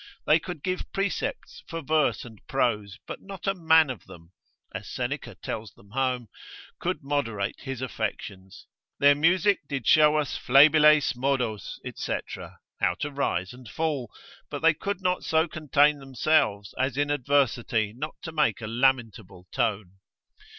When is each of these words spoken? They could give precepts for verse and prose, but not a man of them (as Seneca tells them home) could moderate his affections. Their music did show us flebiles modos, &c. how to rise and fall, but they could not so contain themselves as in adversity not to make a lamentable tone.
They 0.25 0.39
could 0.39 0.63
give 0.63 0.91
precepts 0.93 1.61
for 1.67 1.83
verse 1.83 2.25
and 2.25 2.39
prose, 2.47 2.97
but 3.05 3.21
not 3.21 3.45
a 3.45 3.53
man 3.53 3.91
of 3.91 4.05
them 4.05 4.31
(as 4.73 4.89
Seneca 4.89 5.35
tells 5.35 5.75
them 5.75 5.91
home) 5.91 6.27
could 6.79 7.03
moderate 7.03 7.59
his 7.61 7.83
affections. 7.83 8.65
Their 8.97 9.13
music 9.13 9.59
did 9.67 9.85
show 9.85 10.15
us 10.15 10.35
flebiles 10.35 11.15
modos, 11.15 11.79
&c. 11.95 12.17
how 12.79 12.95
to 12.95 13.11
rise 13.11 13.53
and 13.53 13.69
fall, 13.69 14.11
but 14.49 14.63
they 14.63 14.73
could 14.73 15.01
not 15.01 15.23
so 15.23 15.47
contain 15.47 15.99
themselves 15.99 16.73
as 16.79 16.97
in 16.97 17.11
adversity 17.11 17.93
not 17.95 18.15
to 18.23 18.31
make 18.31 18.59
a 18.59 18.65
lamentable 18.67 19.45
tone. 19.51 19.99